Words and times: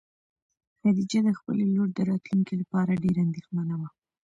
خدیجه 0.79 1.19
د 1.27 1.29
خپلې 1.39 1.65
لور 1.73 1.87
د 1.93 1.99
راتلونکي 2.09 2.53
لپاره 2.61 2.99
ډېره 3.03 3.19
اندېښمنه 3.27 3.73
وه. 3.79 3.89